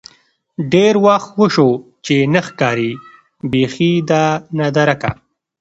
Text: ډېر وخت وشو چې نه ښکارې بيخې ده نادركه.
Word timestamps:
ډېر 0.73 0.93
وخت 1.07 1.29
وشو 1.39 1.69
چې 2.05 2.15
نه 2.33 2.41
ښکارې 2.47 2.91
بيخې 3.51 3.91
ده 4.09 4.23
نادركه. 4.57 5.11